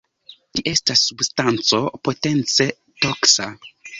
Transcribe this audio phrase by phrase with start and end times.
[0.59, 2.69] Ĝi estas substanco potence
[3.05, 3.49] toksa.